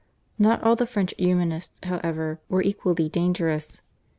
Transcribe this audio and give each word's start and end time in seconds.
Not 0.39 0.63
all 0.63 0.75
the 0.75 0.87
French 0.87 1.13
Humanists, 1.19 1.77
however, 1.83 2.39
were 2.49 2.63
equally 2.63 3.07
dangerous. 3.07 3.83